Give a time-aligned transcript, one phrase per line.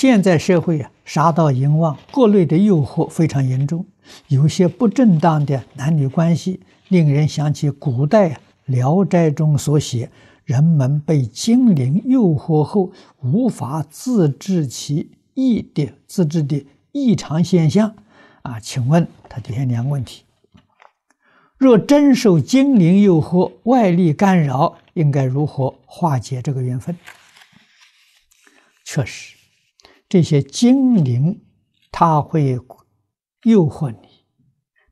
[0.00, 3.84] 现在社会啊，杀盗淫妄各类的诱惑非常严重，
[4.28, 8.30] 有些不正当的男女关系，令人想起古代
[8.66, 10.08] 《聊斋》中所写，
[10.44, 12.92] 人们被精灵诱惑后
[13.24, 17.92] 无法自制其意的自制的异常现象。
[18.42, 20.22] 啊，请问他底下两个问题：
[21.56, 26.96] 若真受精灵诱惑、外力干扰，应该如何化解这个缘分？
[28.84, 29.37] 确实。
[30.08, 31.44] 这些精灵，
[31.92, 32.52] 他会
[33.42, 34.24] 诱惑你，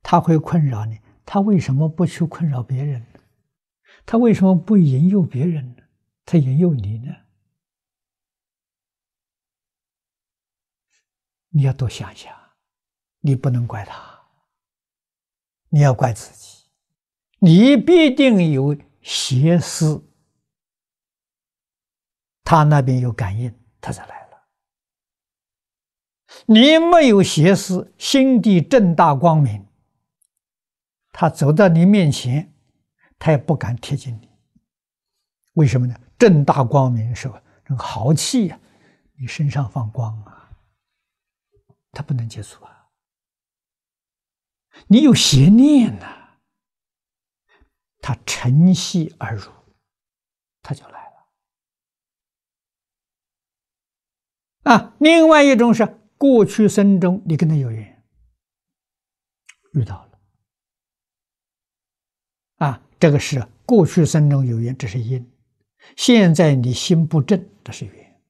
[0.03, 1.01] 他会困扰你。
[1.25, 3.21] 他为什么不去困扰别人呢？
[4.05, 5.83] 他为什么不引诱别人呢？
[6.25, 7.13] 他引诱你呢？
[11.49, 12.33] 你要多想想，
[13.21, 14.21] 你不能怪他，
[15.71, 16.67] 你要怪自己。
[17.39, 20.07] 你必定有邪思，
[22.45, 24.26] 他那边有感应，他才来。
[26.49, 29.67] 你没有邪思，心地正大光明，
[31.13, 32.55] 他走到你面前，
[33.19, 34.31] 他也不敢贴近你。
[35.55, 36.01] 为什么呢？
[36.17, 37.43] 正大光明是吧？
[37.65, 38.59] 这，个豪气呀，
[39.19, 40.51] 你身上放光啊，
[41.91, 42.89] 他不能接触啊。
[44.87, 46.39] 你有邪念呐，
[48.01, 49.51] 他乘虚而入，
[50.63, 51.11] 他就来
[54.65, 54.73] 了。
[54.73, 56.03] 啊，另外一种是。
[56.19, 58.03] 过去生中，你跟他有缘，
[59.75, 60.19] 遇到了，
[62.57, 65.23] 啊，这个是过去生中有缘，这是因；
[65.97, 68.21] 现在你心不正，这是缘。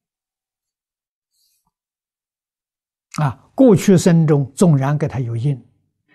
[3.21, 5.65] 啊，过去生中纵然跟他有因，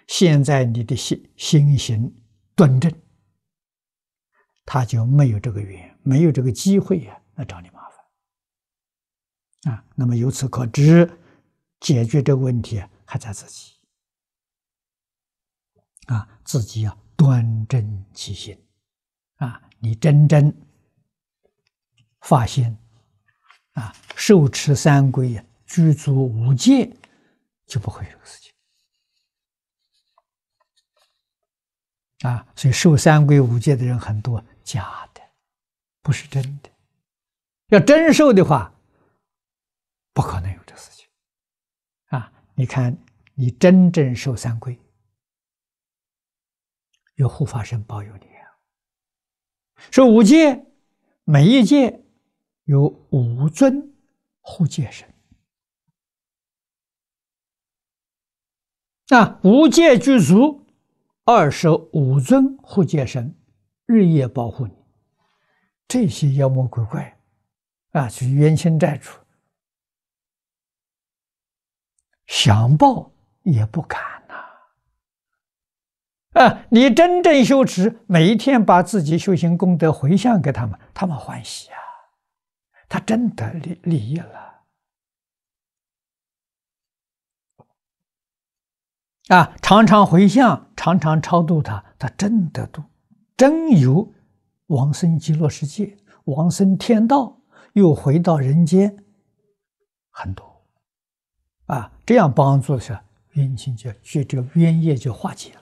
[0.07, 2.15] 现在你的心心行
[2.55, 2.93] 端正，
[4.67, 9.73] 他就没有这个缘，没有这个机会呀，来找你麻烦。
[9.73, 11.11] 啊，那么由此可知。
[11.83, 13.73] 解决这个问题还在自己
[16.07, 18.57] 啊，自己要端正其心
[19.37, 20.55] 啊，你真正
[22.21, 22.79] 发心
[23.73, 26.97] 啊，受持三归，具足五戒，
[27.67, 28.53] 就不会有这个事情
[32.29, 32.47] 啊。
[32.55, 35.21] 所以受三规五戒的人很多，假的，
[36.01, 36.71] 不是真的。
[37.67, 38.73] 要真受的话，
[40.13, 40.92] 不可能有这事情。
[42.55, 42.97] 你看，
[43.35, 44.79] 你真正受三归，
[47.15, 48.45] 有护法神保佑你啊！
[49.91, 50.67] 受五戒，
[51.25, 52.05] 每一戒
[52.65, 53.95] 有五尊
[54.41, 55.13] 护戒神，
[59.09, 60.67] 那五戒具足，
[61.25, 63.35] 二十五尊护戒神
[63.87, 64.75] 日夜保护你。
[65.89, 67.19] 这些妖魔鬼怪
[67.93, 69.11] 啊，是冤亲债主。
[72.33, 73.13] 想报
[73.43, 74.35] 也不敢呐！
[76.41, 81.77] 啊，你真正修持，每一天把自己修行功德回向给他们，他们欢喜啊！
[82.89, 84.65] 他真的利利益了
[89.29, 89.55] 啊！
[89.61, 92.83] 常常回向，常常超度他，他真的度，
[93.37, 94.11] 真有
[94.69, 97.43] 往生极乐世界，往生天道，
[97.75, 99.05] 又回到人间，
[100.09, 100.52] 很多。
[101.73, 102.99] 啊，这样帮助是
[103.33, 105.53] 冤情就就这个冤业就化解